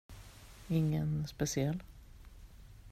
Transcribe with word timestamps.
Ingen 0.77 1.27
speciell. 1.27 1.77